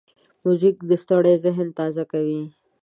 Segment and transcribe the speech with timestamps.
[0.43, 2.41] موزیک ستړی ذهن تازه کوي.